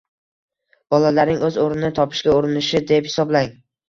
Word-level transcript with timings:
Bolalarning 0.95 1.43
o‘z 1.47 1.59
o‘rnini 1.63 1.91
topishga 1.99 2.33
urinishi 2.39 2.81
deb 2.93 3.11
hisoblang. 3.11 3.53